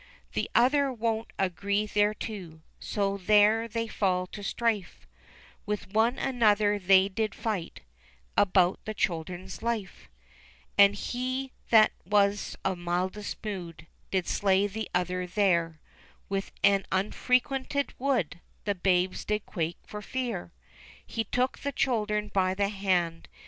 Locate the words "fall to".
3.87-4.41